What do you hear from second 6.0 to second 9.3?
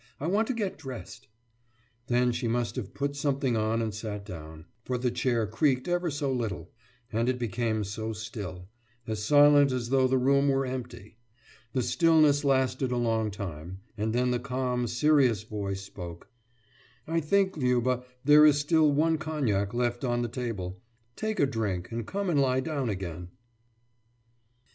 so little; and it became so still as